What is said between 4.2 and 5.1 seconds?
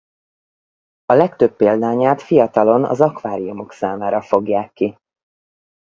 fogják ki.